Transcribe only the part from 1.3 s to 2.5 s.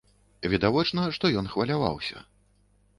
ён хваляваўся.